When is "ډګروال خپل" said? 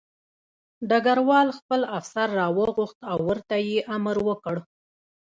0.89-1.81